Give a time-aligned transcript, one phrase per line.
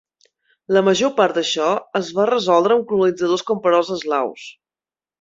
[0.77, 1.69] La major part d'això
[2.01, 4.53] es va resoldre amb colonitzadors camperols eslaus.